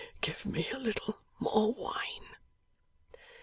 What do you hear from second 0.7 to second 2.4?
a little more wine.